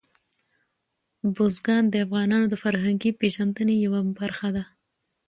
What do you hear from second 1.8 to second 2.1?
د